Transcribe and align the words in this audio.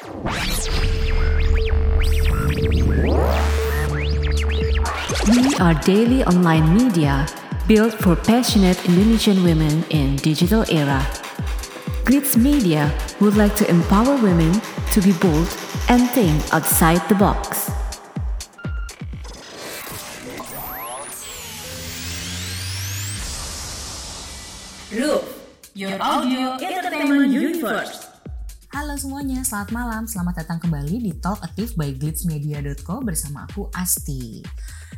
We 0.00 0.08
are 5.60 5.74
daily 5.84 6.24
online 6.24 6.72
media 6.74 7.26
built 7.68 7.92
for 8.00 8.16
passionate 8.16 8.82
Indonesian 8.88 9.44
women 9.44 9.84
in 9.90 10.16
digital 10.16 10.64
era. 10.72 11.04
Glitz 12.08 12.34
Media 12.34 12.90
would 13.20 13.36
like 13.36 13.54
to 13.56 13.68
empower 13.68 14.16
women 14.16 14.62
to 14.92 15.02
be 15.02 15.12
bold 15.20 15.48
and 15.90 16.08
think 16.16 16.40
outside 16.54 17.06
the 17.10 17.14
box. 17.14 17.68
Roof, 24.90 25.44
your 25.74 26.00
audio 26.00 26.56
entertainment 26.56 27.32
universe. 27.32 27.99
Halo 28.90 29.06
semuanya, 29.06 29.46
selamat 29.46 29.70
malam. 29.70 30.02
Selamat 30.10 30.42
datang 30.42 30.58
kembali 30.58 30.98
di 30.98 31.14
Talk 31.14 31.38
Active 31.46 31.78
by 31.78 31.94
glitzmedia.co 31.94 32.98
bersama 33.06 33.46
aku 33.46 33.70
Asti. 33.70 34.42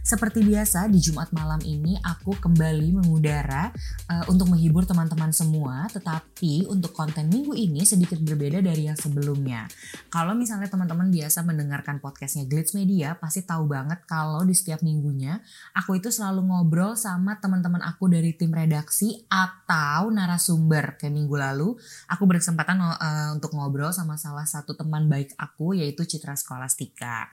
Seperti 0.00 0.40
biasa 0.42 0.88
di 0.88 0.98
Jumat 0.98 1.30
malam 1.30 1.60
ini 1.60 2.00
aku 2.00 2.34
kembali 2.34 2.90
mengudara 2.90 3.68
uh, 4.08 4.24
untuk 4.32 4.48
menghibur 4.48 4.88
teman-teman 4.88 5.28
semua, 5.30 5.86
tetapi 5.92 6.66
untuk 6.72 6.96
konten 6.96 7.28
minggu 7.28 7.52
ini 7.52 7.84
sedikit 7.84 8.16
berbeda 8.16 8.64
dari 8.64 8.88
yang 8.88 8.96
sebelumnya. 8.96 9.68
Kalau 10.08 10.32
misalnya 10.32 10.72
teman-teman 10.72 11.12
biasa 11.12 11.44
mendengarkan 11.44 12.00
podcastnya 12.00 12.48
Glitz 12.48 12.72
Media, 12.72 13.14
pasti 13.20 13.44
tahu 13.44 13.68
banget 13.68 14.02
kalau 14.08 14.40
di 14.42 14.56
setiap 14.56 14.80
minggunya 14.80 15.38
aku 15.76 16.00
itu 16.00 16.08
selalu 16.08 16.48
ngobrol 16.48 16.96
sama 16.96 17.36
teman-teman 17.38 17.84
aku 17.84 18.08
dari 18.08 18.32
tim 18.34 18.50
redaksi 18.56 19.28
atau 19.28 20.08
narasumber. 20.08 20.96
Kayak 20.96 21.14
minggu 21.14 21.36
lalu 21.36 21.76
aku 22.08 22.24
berkesempatan 22.24 22.80
uh, 22.80 23.36
untuk 23.36 23.52
ngobrol 23.54 23.81
sama 23.90 24.14
salah 24.14 24.46
satu 24.46 24.78
teman 24.78 25.10
baik 25.10 25.34
aku 25.34 25.74
yaitu 25.74 26.06
Citra 26.06 26.38
Skolastika. 26.38 27.32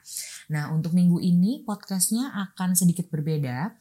Nah 0.50 0.74
untuk 0.74 0.98
minggu 0.98 1.22
ini 1.22 1.62
podcastnya 1.62 2.34
akan 2.34 2.74
sedikit 2.74 3.12
berbeda 3.14 3.78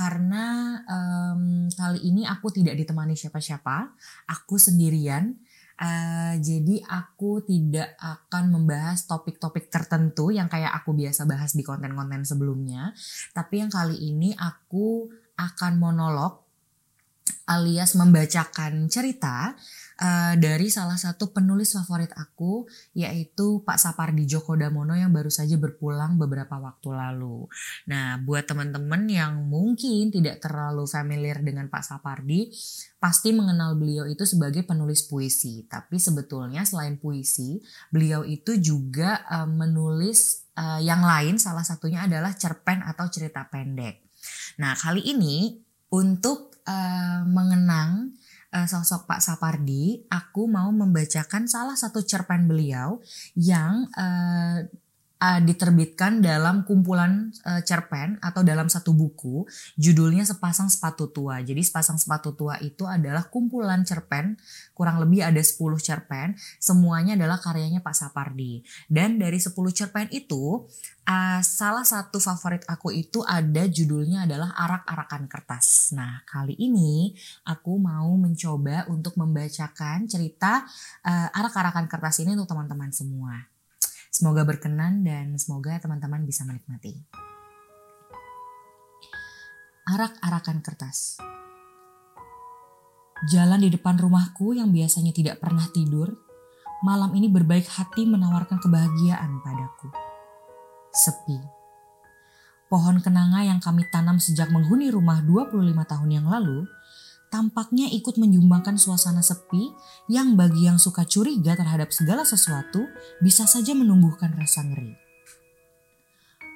karena 0.00 0.80
um, 0.88 1.68
kali 1.68 2.00
ini 2.08 2.24
aku 2.24 2.48
tidak 2.48 2.78
ditemani 2.78 3.12
siapa-siapa, 3.12 3.92
aku 4.32 4.56
sendirian. 4.56 5.36
Uh, 5.80 6.36
jadi 6.44 6.84
aku 6.84 7.40
tidak 7.40 7.96
akan 7.96 8.52
membahas 8.52 9.08
topik-topik 9.08 9.72
tertentu 9.72 10.28
yang 10.28 10.44
kayak 10.44 10.76
aku 10.76 10.92
biasa 10.92 11.24
bahas 11.24 11.56
di 11.56 11.64
konten-konten 11.64 12.20
sebelumnya, 12.20 12.92
tapi 13.32 13.64
yang 13.64 13.72
kali 13.72 13.96
ini 13.96 14.36
aku 14.36 15.08
akan 15.40 15.80
monolog 15.80 16.49
alias 17.50 17.98
membacakan 17.98 18.86
cerita 18.86 19.58
uh, 20.00 20.34
dari 20.38 20.70
salah 20.72 20.96
satu 20.96 21.30
penulis 21.34 21.76
favorit 21.76 22.10
aku 22.16 22.64
yaitu 22.96 23.62
Pak 23.66 23.76
Sapardi 23.76 24.24
Djoko 24.24 24.56
Damono 24.56 24.96
yang 24.96 25.12
baru 25.12 25.28
saja 25.28 25.58
berpulang 25.60 26.16
beberapa 26.16 26.56
waktu 26.56 26.88
lalu. 26.94 27.46
Nah, 27.90 28.22
buat 28.22 28.48
teman-teman 28.48 29.06
yang 29.06 29.44
mungkin 29.46 30.08
tidak 30.14 30.40
terlalu 30.40 30.88
familiar 30.88 31.42
dengan 31.44 31.68
Pak 31.68 31.84
Sapardi, 31.84 32.50
pasti 33.02 33.34
mengenal 33.34 33.76
beliau 33.76 34.08
itu 34.08 34.24
sebagai 34.24 34.64
penulis 34.64 35.04
puisi. 35.04 35.68
Tapi 35.68 36.00
sebetulnya 36.00 36.64
selain 36.64 36.96
puisi, 36.96 37.60
beliau 37.92 38.24
itu 38.24 38.56
juga 38.58 39.26
uh, 39.28 39.48
menulis 39.48 40.48
uh, 40.56 40.80
yang 40.80 41.04
lain 41.04 41.36
salah 41.36 41.66
satunya 41.66 42.08
adalah 42.08 42.32
cerpen 42.34 42.80
atau 42.86 43.06
cerita 43.12 43.44
pendek. 43.46 44.06
Nah, 44.60 44.76
kali 44.76 45.00
ini 45.00 45.56
untuk 45.90 46.49
uh, 46.70 47.18
mengenang 47.26 48.14
uh, 48.54 48.66
sosok 48.70 49.10
Pak 49.10 49.18
Sapardi, 49.18 50.06
aku 50.06 50.46
mau 50.46 50.70
membacakan 50.70 51.50
salah 51.50 51.74
satu 51.74 52.06
cerpen 52.06 52.46
beliau 52.46 53.02
yang 53.34 53.90
uh, 53.98 54.62
uh, 55.20 55.40
diterbitkan 55.44 56.24
dalam 56.24 56.64
kumpulan 56.64 57.30
uh, 57.44 57.60
cerpen 57.62 58.16
atau 58.24 58.40
dalam 58.40 58.66
satu 58.66 58.96
buku 58.96 59.44
judulnya 59.76 60.24
Sepasang 60.24 60.72
Sepatu 60.72 61.12
Tua. 61.12 61.44
Jadi 61.44 61.60
Sepasang 61.60 62.00
Sepatu 62.00 62.32
Tua 62.34 62.56
itu 62.64 62.88
adalah 62.88 63.28
kumpulan 63.28 63.84
cerpen 63.84 64.40
kurang 64.80 64.96
lebih 64.96 65.20
ada 65.20 65.36
10 65.36 65.60
cerpen, 65.76 66.32
semuanya 66.56 67.12
adalah 67.12 67.36
karyanya 67.36 67.84
Pak 67.84 67.92
Sapardi. 67.92 68.64
Dan 68.88 69.20
dari 69.20 69.36
10 69.36 69.52
cerpen 69.76 70.08
itu 70.08 70.64
uh, 71.04 71.40
salah 71.44 71.84
satu 71.84 72.16
favorit 72.16 72.64
aku 72.64 72.88
itu 72.88 73.20
ada 73.20 73.68
judulnya 73.68 74.24
adalah 74.24 74.56
Arak-arakan 74.56 75.28
Kertas. 75.28 75.92
Nah, 75.92 76.24
kali 76.24 76.56
ini 76.56 77.12
aku 77.44 77.76
mau 77.76 78.08
mencoba 78.16 78.88
untuk 78.88 79.20
membacakan 79.20 80.08
cerita 80.08 80.64
uh, 81.04 81.28
Arak-arakan 81.36 81.84
Kertas 81.84 82.24
ini 82.24 82.32
untuk 82.32 82.48
teman-teman 82.48 82.88
semua. 82.88 83.59
Semoga 84.10 84.42
berkenan 84.42 85.06
dan 85.06 85.38
semoga 85.38 85.78
teman-teman 85.78 86.26
bisa 86.26 86.42
menikmati. 86.42 86.98
Arak-arakan 89.86 90.58
kertas. 90.66 91.22
Jalan 93.30 93.62
di 93.62 93.70
depan 93.70 93.94
rumahku 93.94 94.58
yang 94.58 94.74
biasanya 94.74 95.14
tidak 95.14 95.38
pernah 95.38 95.62
tidur, 95.70 96.10
malam 96.82 97.14
ini 97.14 97.30
berbaik 97.30 97.70
hati 97.70 98.02
menawarkan 98.02 98.58
kebahagiaan 98.58 99.46
padaku. 99.46 99.94
Sepi. 100.90 101.38
Pohon 102.66 102.98
kenanga 102.98 103.46
yang 103.46 103.62
kami 103.62 103.86
tanam 103.94 104.18
sejak 104.18 104.50
menghuni 104.50 104.90
rumah 104.90 105.22
25 105.22 105.70
tahun 105.86 106.10
yang 106.10 106.26
lalu 106.26 106.66
tampaknya 107.30 107.86
ikut 107.94 108.18
menyumbangkan 108.18 108.74
suasana 108.74 109.22
sepi 109.22 109.70
yang 110.10 110.34
bagi 110.34 110.66
yang 110.66 110.82
suka 110.82 111.06
curiga 111.06 111.54
terhadap 111.54 111.94
segala 111.94 112.26
sesuatu 112.26 112.90
bisa 113.22 113.46
saja 113.46 113.70
menumbuhkan 113.72 114.34
rasa 114.34 114.66
ngeri. 114.66 114.98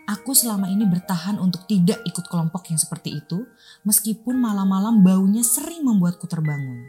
Aku 0.04 0.36
selama 0.36 0.68
ini 0.68 0.84
bertahan 0.84 1.40
untuk 1.40 1.64
tidak 1.64 1.96
ikut 2.04 2.28
kelompok 2.28 2.68
yang 2.68 2.76
seperti 2.76 3.24
itu, 3.24 3.48
meskipun 3.88 4.36
malam-malam 4.36 5.00
baunya 5.00 5.40
sering 5.40 5.80
membuatku 5.80 6.28
terbangun. 6.28 6.84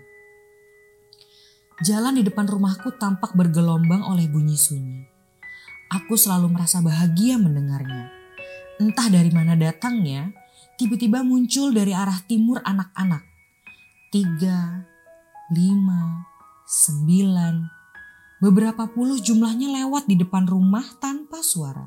Jalan 1.80 2.20
di 2.20 2.28
depan 2.28 2.44
rumahku 2.44 2.92
tampak 3.00 3.32
bergelombang 3.32 4.04
oleh 4.04 4.28
bunyi 4.28 4.60
sunyi. 4.60 5.08
Aku 5.96 6.20
selalu 6.20 6.52
merasa 6.52 6.84
bahagia 6.84 7.40
mendengarnya. 7.40 8.12
Entah 8.84 9.08
dari 9.08 9.32
mana 9.32 9.56
datangnya, 9.56 10.36
tiba-tiba 10.76 11.24
muncul 11.24 11.72
dari 11.72 11.96
arah 11.96 12.20
timur 12.28 12.60
anak-anak 12.68 13.35
tiga, 14.14 14.86
lima, 15.54 16.26
sembilan, 16.66 17.56
beberapa 18.42 18.90
puluh 18.90 19.18
jumlahnya 19.18 19.82
lewat 19.82 20.06
di 20.10 20.16
depan 20.18 20.46
rumah 20.46 20.86
tanpa 21.02 21.42
suara. 21.42 21.86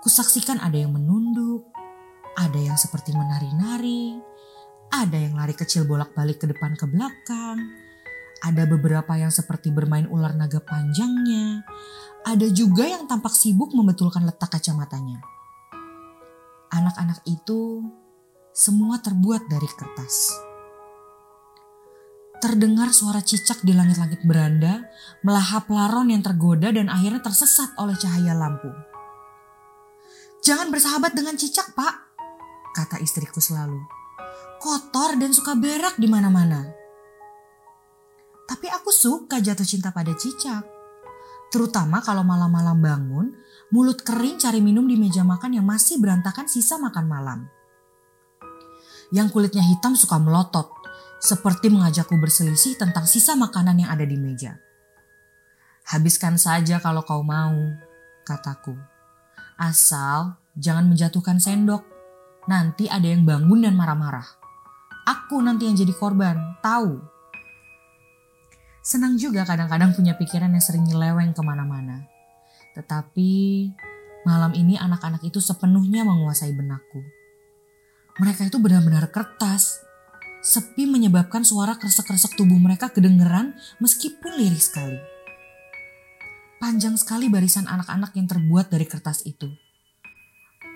Kusaksikan 0.00 0.60
ada 0.60 0.80
yang 0.80 0.96
menunduk, 0.96 1.68
ada 2.36 2.56
yang 2.56 2.76
seperti 2.80 3.12
menari-nari, 3.12 4.16
ada 4.92 5.16
yang 5.16 5.36
lari 5.36 5.52
kecil 5.52 5.84
bolak-balik 5.84 6.40
ke 6.40 6.48
depan 6.48 6.72
ke 6.76 6.88
belakang, 6.88 7.58
ada 8.40 8.64
beberapa 8.64 9.12
yang 9.16 9.28
seperti 9.28 9.68
bermain 9.68 10.08
ular 10.08 10.32
naga 10.32 10.60
panjangnya, 10.64 11.64
ada 12.24 12.48
juga 12.48 12.88
yang 12.88 13.04
tampak 13.04 13.32
sibuk 13.36 13.72
membetulkan 13.76 14.24
letak 14.24 14.56
kacamatanya. 14.56 15.20
Anak-anak 16.72 17.20
itu 17.28 17.84
semua 18.56 19.00
terbuat 19.04 19.48
dari 19.48 19.68
kertas. 19.68 20.48
Terdengar 22.40 22.88
suara 22.96 23.20
cicak 23.20 23.60
di 23.60 23.76
langit-langit 23.76 24.24
beranda, 24.24 24.88
melahap 25.20 25.68
laron 25.68 26.08
yang 26.08 26.24
tergoda 26.24 26.72
dan 26.72 26.88
akhirnya 26.88 27.20
tersesat 27.20 27.76
oleh 27.76 27.92
cahaya 28.00 28.32
lampu. 28.32 28.72
Jangan 30.40 30.72
bersahabat 30.72 31.12
dengan 31.12 31.36
cicak, 31.36 31.76
Pak, 31.76 31.94
kata 32.72 32.96
istriku 33.04 33.44
selalu. 33.44 33.76
Kotor 34.56 35.20
dan 35.20 35.36
suka 35.36 35.52
berak 35.52 36.00
di 36.00 36.08
mana-mana. 36.08 36.64
Tapi 38.48 38.72
aku 38.72 38.88
suka 38.88 39.36
jatuh 39.36 39.68
cinta 39.68 39.92
pada 39.92 40.16
cicak. 40.16 40.64
Terutama 41.52 42.00
kalau 42.00 42.24
malam-malam 42.24 42.80
bangun, 42.80 43.26
mulut 43.68 44.00
kering 44.00 44.40
cari 44.40 44.64
minum 44.64 44.88
di 44.88 44.96
meja 44.96 45.28
makan 45.28 45.60
yang 45.60 45.68
masih 45.68 46.00
berantakan 46.00 46.48
sisa 46.48 46.80
makan 46.80 47.04
malam. 47.04 47.38
Yang 49.12 49.28
kulitnya 49.28 49.60
hitam 49.60 49.92
suka 49.92 50.16
melotot, 50.16 50.79
seperti 51.20 51.68
mengajakku 51.68 52.16
berselisih 52.16 52.80
tentang 52.80 53.04
sisa 53.04 53.36
makanan 53.36 53.84
yang 53.84 53.92
ada 53.92 54.08
di 54.08 54.16
meja. 54.16 54.56
Habiskan 55.84 56.40
saja 56.40 56.80
kalau 56.80 57.04
kau 57.04 57.20
mau, 57.20 57.76
kataku. 58.24 58.72
Asal 59.60 60.40
jangan 60.56 60.88
menjatuhkan 60.88 61.36
sendok. 61.36 61.84
Nanti 62.48 62.88
ada 62.88 63.04
yang 63.04 63.28
bangun 63.28 63.68
dan 63.68 63.76
marah-marah. 63.76 64.24
Aku 65.04 65.44
nanti 65.44 65.68
yang 65.68 65.76
jadi 65.76 65.92
korban, 65.92 66.56
tahu. 66.64 66.96
Senang 68.80 69.20
juga 69.20 69.44
kadang-kadang 69.44 69.92
punya 69.92 70.16
pikiran 70.16 70.48
yang 70.48 70.64
sering 70.64 70.88
nyeleweng 70.88 71.36
ke 71.36 71.42
mana-mana. 71.44 72.08
Tetapi 72.72 73.30
malam 74.24 74.56
ini 74.56 74.80
anak-anak 74.80 75.20
itu 75.20 75.36
sepenuhnya 75.36 76.00
menguasai 76.08 76.56
benakku. 76.56 77.04
Mereka 78.16 78.48
itu 78.48 78.56
benar-benar 78.56 79.12
kertas, 79.12 79.84
Sepi 80.40 80.88
menyebabkan 80.88 81.44
suara 81.44 81.76
kresek-kresek 81.76 82.32
tubuh 82.32 82.56
mereka 82.56 82.88
kedengeran 82.88 83.52
meskipun 83.76 84.40
lirih 84.40 84.56
sekali. 84.56 84.96
Panjang 86.56 86.96
sekali 86.96 87.28
barisan 87.28 87.68
anak-anak 87.68 88.16
yang 88.16 88.24
terbuat 88.24 88.72
dari 88.72 88.88
kertas 88.88 89.20
itu. 89.28 89.52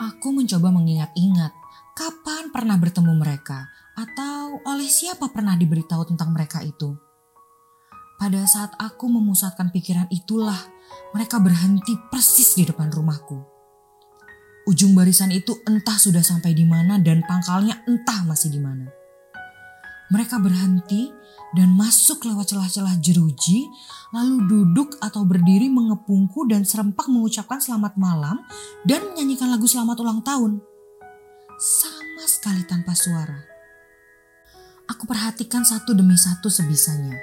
Aku 0.05 0.37
mencoba 0.37 0.69
mengingat-ingat 0.69 1.52
kapan 1.96 2.52
pernah 2.52 2.76
bertemu 2.76 3.16
mereka 3.16 3.72
atau 3.96 4.61
oleh 4.69 4.84
siapa 4.84 5.32
pernah 5.32 5.56
diberitahu 5.56 6.12
tentang 6.12 6.37
mereka 6.37 6.60
itu. 6.60 6.93
Pada 8.20 8.44
saat 8.44 8.76
aku 8.76 9.08
memusatkan 9.08 9.72
pikiran 9.72 10.12
itulah 10.12 10.60
mereka 11.17 11.40
berhenti 11.40 11.96
persis 12.12 12.52
di 12.52 12.69
depan 12.69 12.93
rumahku. 12.93 13.40
Ujung 14.69 14.93
barisan 14.93 15.32
itu 15.32 15.56
entah 15.64 15.96
sudah 15.96 16.20
sampai 16.20 16.52
di 16.52 16.69
mana 16.69 17.00
dan 17.00 17.25
pangkalnya 17.25 17.81
entah 17.88 18.28
masih 18.28 18.52
di 18.52 18.60
mana. 18.60 19.03
Mereka 20.14 20.38
berhenti 20.38 21.11
dan 21.58 21.75
masuk 21.75 22.22
lewat 22.22 22.55
celah-celah 22.55 23.02
jeruji, 23.02 23.66
lalu 24.14 24.46
duduk 24.46 24.94
atau 25.02 25.26
berdiri 25.26 25.66
mengepungku 25.66 26.46
dan 26.46 26.62
serempak 26.62 27.11
mengucapkan 27.11 27.58
selamat 27.58 27.99
malam 27.99 28.38
dan 28.87 29.02
menyanyikan 29.11 29.50
lagu 29.50 29.66
selamat 29.66 29.99
ulang 30.06 30.22
tahun. 30.22 30.62
Sama 31.58 32.25
sekali 32.31 32.62
tanpa 32.62 32.94
suara. 32.94 33.43
Aku 34.87 35.02
perhatikan 35.11 35.66
satu 35.66 35.99
demi 35.99 36.14
satu 36.14 36.46
sebisanya. 36.46 37.19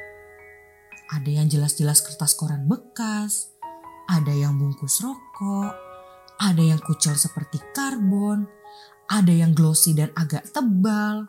Ada 1.15 1.31
yang 1.31 1.47
jelas-jelas 1.47 2.03
kertas 2.03 2.35
koran 2.35 2.67
bekas, 2.67 3.55
ada 4.11 4.35
yang 4.35 4.59
bungkus 4.59 4.99
rokok, 4.99 5.71
ada 6.43 6.59
yang 6.59 6.83
kucel 6.83 7.15
seperti 7.15 7.63
karbon, 7.71 8.51
ada 9.07 9.31
yang 9.31 9.55
glossy 9.55 9.95
dan 9.95 10.11
agak 10.19 10.51
tebal, 10.51 11.27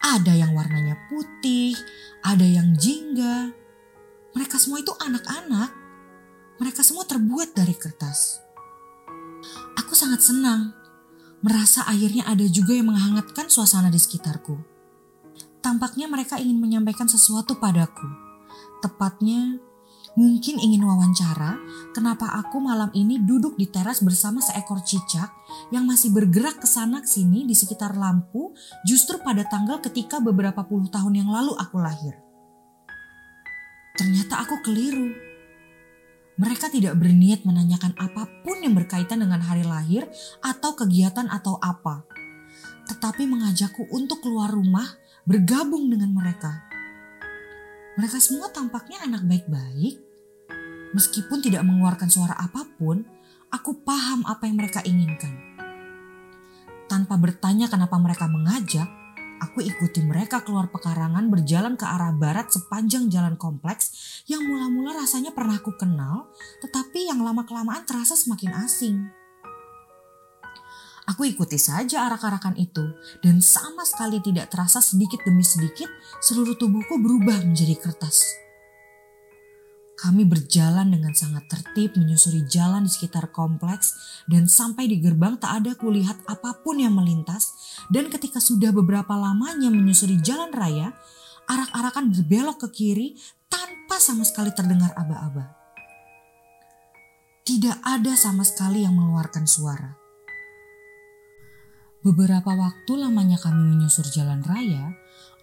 ada 0.00 0.32
yang 0.32 0.56
warnanya 0.56 0.96
putih, 1.12 1.76
ada 2.24 2.44
yang 2.44 2.72
jingga. 2.74 3.52
Mereka 4.32 4.56
semua 4.56 4.80
itu 4.80 4.92
anak-anak. 4.96 5.70
Mereka 6.60 6.80
semua 6.84 7.04
terbuat 7.04 7.52
dari 7.52 7.72
kertas. 7.76 8.40
Aku 9.80 9.92
sangat 9.96 10.20
senang 10.24 10.76
merasa 11.40 11.84
akhirnya 11.88 12.28
ada 12.28 12.44
juga 12.44 12.76
yang 12.76 12.92
menghangatkan 12.92 13.48
suasana 13.48 13.88
di 13.88 13.96
sekitarku. 13.96 14.60
Tampaknya 15.60 16.08
mereka 16.08 16.36
ingin 16.40 16.60
menyampaikan 16.60 17.08
sesuatu 17.08 17.56
padaku. 17.56 18.08
Tepatnya 18.80 19.60
Mungkin 20.18 20.58
ingin 20.58 20.82
wawancara 20.82 21.54
kenapa 21.94 22.26
aku 22.34 22.58
malam 22.58 22.90
ini 22.98 23.22
duduk 23.22 23.54
di 23.54 23.70
teras 23.70 24.02
bersama 24.02 24.42
seekor 24.42 24.82
cicak 24.82 25.30
yang 25.70 25.86
masih 25.86 26.10
bergerak 26.10 26.58
ke 26.58 26.66
sana 26.66 27.06
sini 27.06 27.46
di 27.46 27.54
sekitar 27.54 27.94
lampu 27.94 28.50
justru 28.82 29.22
pada 29.22 29.46
tanggal 29.46 29.78
ketika 29.78 30.18
beberapa 30.18 30.66
puluh 30.66 30.90
tahun 30.90 31.22
yang 31.24 31.30
lalu 31.30 31.54
aku 31.54 31.78
lahir. 31.78 32.18
Ternyata 33.94 34.42
aku 34.42 34.58
keliru. 34.66 35.14
Mereka 36.40 36.72
tidak 36.72 36.96
berniat 36.96 37.44
menanyakan 37.44 37.92
apa 38.00 38.24
pun 38.42 38.64
yang 38.64 38.72
berkaitan 38.72 39.20
dengan 39.20 39.44
hari 39.44 39.60
lahir 39.60 40.08
atau 40.40 40.72
kegiatan 40.72 41.28
atau 41.28 41.60
apa. 41.60 42.02
Tetapi 42.88 43.28
mengajakku 43.28 43.92
untuk 43.92 44.24
keluar 44.24 44.48
rumah 44.50 44.88
bergabung 45.28 45.92
dengan 45.92 46.16
mereka 46.16 46.69
mereka 48.00 48.16
semua 48.16 48.48
tampaknya 48.48 49.04
anak 49.04 49.28
baik-baik. 49.28 50.00
Meskipun 50.96 51.44
tidak 51.44 51.68
mengeluarkan 51.68 52.08
suara 52.08 52.32
apa 52.32 52.64
pun, 52.80 53.04
aku 53.52 53.84
paham 53.84 54.24
apa 54.24 54.48
yang 54.48 54.56
mereka 54.56 54.80
inginkan. 54.88 55.36
Tanpa 56.88 57.20
bertanya 57.20 57.68
kenapa 57.68 58.00
mereka 58.00 58.24
mengajak, 58.24 58.88
aku 59.44 59.60
ikuti 59.60 60.00
mereka 60.00 60.40
keluar 60.40 60.72
pekarangan 60.72 61.28
berjalan 61.28 61.76
ke 61.76 61.84
arah 61.84 62.16
barat 62.16 62.48
sepanjang 62.48 63.12
jalan 63.12 63.36
kompleks 63.36 63.92
yang 64.24 64.48
mula-mula 64.48 64.96
rasanya 64.96 65.36
pernah 65.36 65.60
aku 65.60 65.76
kenal, 65.76 66.32
tetapi 66.64 67.04
yang 67.04 67.20
lama-kelamaan 67.20 67.84
terasa 67.84 68.16
semakin 68.16 68.64
asing. 68.64 69.19
Aku 71.10 71.26
ikuti 71.26 71.58
saja 71.58 72.06
arak-arakan 72.06 72.54
itu 72.54 72.86
dan 73.18 73.42
sama 73.42 73.82
sekali 73.82 74.22
tidak 74.22 74.46
terasa 74.54 74.78
sedikit 74.78 75.18
demi 75.26 75.42
sedikit 75.42 75.90
seluruh 76.22 76.54
tubuhku 76.54 77.02
berubah 77.02 77.42
menjadi 77.42 77.74
kertas. 77.82 78.38
Kami 79.98 80.24
berjalan 80.24 80.88
dengan 80.88 81.12
sangat 81.12 81.50
tertib 81.50 81.98
menyusuri 81.98 82.46
jalan 82.46 82.86
di 82.86 82.90
sekitar 82.94 83.34
kompleks 83.34 83.92
dan 84.30 84.48
sampai 84.48 84.88
di 84.88 84.96
gerbang 84.96 85.36
tak 85.36 85.60
ada 85.60 85.76
kulihat 85.76 86.16
apa 86.24 86.62
pun 86.62 86.80
yang 86.80 86.96
melintas 86.96 87.52
dan 87.92 88.08
ketika 88.08 88.40
sudah 88.40 88.72
beberapa 88.72 89.12
lamanya 89.12 89.68
menyusuri 89.68 90.16
jalan 90.24 90.48
raya, 90.56 90.94
arak-arakan 91.50 92.16
berbelok 92.16 92.64
ke 92.64 92.68
kiri 92.70 93.08
tanpa 93.50 94.00
sama 94.00 94.24
sekali 94.24 94.54
terdengar 94.56 94.94
aba-aba. 94.96 95.58
Tidak 97.44 97.82
ada 97.84 98.16
sama 98.16 98.46
sekali 98.46 98.86
yang 98.86 98.96
mengeluarkan 98.96 99.44
suara. 99.44 99.99
Beberapa 102.00 102.56
waktu 102.56 102.96
lamanya 102.96 103.36
kami 103.36 103.76
menyusur 103.76 104.08
jalan 104.08 104.40
raya, 104.40 104.96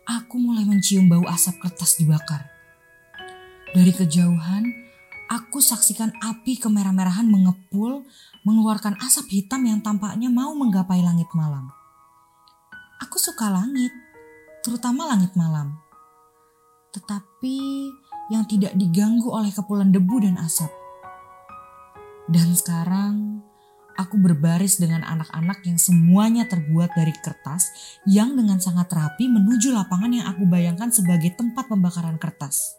aku 0.09 0.41
mulai 0.41 0.65
mencium 0.65 1.05
bau 1.05 1.21
asap 1.29 1.61
kertas 1.61 2.01
dibakar. 2.01 2.49
Dari 3.77 3.93
kejauhan, 3.93 4.65
aku 5.29 5.61
saksikan 5.61 6.17
api 6.17 6.57
kemerah-merahan 6.57 7.29
mengepul, 7.29 8.09
mengeluarkan 8.41 8.97
asap 9.05 9.37
hitam 9.37 9.69
yang 9.69 9.85
tampaknya 9.85 10.33
mau 10.33 10.57
menggapai 10.57 10.97
langit 11.05 11.29
malam. 11.37 11.69
Aku 13.05 13.21
suka 13.21 13.53
langit, 13.53 13.93
terutama 14.65 15.05
langit 15.05 15.37
malam. 15.37 15.77
Tetapi 16.89 17.57
yang 18.33 18.49
tidak 18.49 18.73
diganggu 18.73 19.29
oleh 19.29 19.53
kepulan 19.53 19.93
debu 19.93 20.25
dan 20.25 20.41
asap. 20.41 20.73
Dan 22.25 22.57
sekarang 22.57 23.45
aku 23.97 24.15
berbaris 24.21 24.77
dengan 24.77 25.01
anak-anak 25.01 25.65
yang 25.65 25.81
semuanya 25.81 26.45
terbuat 26.45 26.93
dari 26.93 27.11
kertas 27.17 27.73
yang 28.05 28.37
dengan 28.37 28.61
sangat 28.61 28.93
rapi 28.93 29.25
menuju 29.25 29.73
lapangan 29.73 30.13
yang 30.13 30.29
aku 30.29 30.45
bayangkan 30.45 30.93
sebagai 30.93 31.33
tempat 31.33 31.65
pembakaran 31.65 32.21
kertas. 32.21 32.77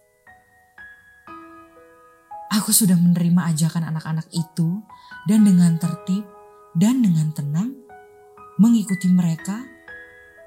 Aku 2.49 2.73
sudah 2.73 2.97
menerima 2.97 3.53
ajakan 3.53 3.93
anak-anak 3.93 4.25
itu 4.33 4.81
dan 5.29 5.45
dengan 5.45 5.77
tertib 5.77 6.25
dan 6.79 7.05
dengan 7.05 7.29
tenang 7.35 7.77
mengikuti 8.57 9.11
mereka 9.13 9.61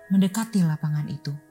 mendekati 0.09 0.65
lapangan 0.65 1.05
itu. 1.11 1.50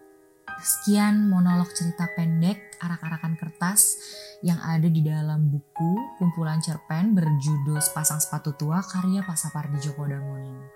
Sekian 0.61 1.33
monolog 1.33 1.73
cerita 1.73 2.05
pendek 2.13 2.77
arak-arakan 2.85 3.33
kertas 3.41 3.97
yang 4.45 4.61
ada 4.61 4.93
di 4.93 5.01
dalam 5.01 5.49
buku 5.49 6.21
kumpulan 6.21 6.61
cerpen 6.61 7.17
berjudul 7.17 7.81
Sepasang 7.81 8.21
Sepatu 8.21 8.53
Tua 8.53 8.85
karya 8.85 9.25
Pak 9.25 9.41
Sapardi 9.41 9.81
Djoko 9.81 10.05
Damono. 10.05 10.69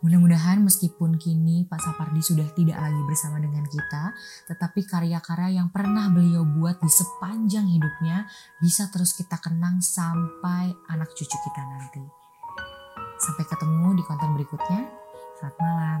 Mudah-mudahan 0.00 0.62
meskipun 0.62 1.18
kini 1.18 1.66
Pak 1.66 1.82
Sapardi 1.82 2.22
sudah 2.22 2.48
tidak 2.54 2.78
lagi 2.80 3.02
bersama 3.04 3.36
dengan 3.36 3.66
kita, 3.66 4.14
tetapi 4.48 4.86
karya-karya 4.86 5.60
yang 5.60 5.68
pernah 5.74 6.08
beliau 6.08 6.46
buat 6.46 6.80
di 6.80 6.88
sepanjang 6.88 7.68
hidupnya 7.68 8.24
bisa 8.62 8.88
terus 8.94 9.12
kita 9.12 9.36
kenang 9.42 9.82
sampai 9.82 10.72
anak 10.88 11.10
cucu 11.12 11.36
kita 11.36 11.62
nanti. 11.66 12.00
Sampai 13.20 13.44
ketemu 13.44 14.00
di 14.00 14.02
konten 14.06 14.30
berikutnya. 14.38 14.80
Selamat 15.36 15.56
malam. 15.60 16.00